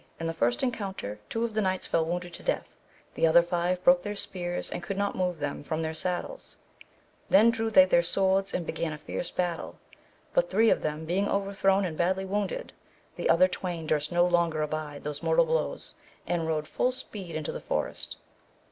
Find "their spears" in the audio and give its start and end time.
4.01-4.71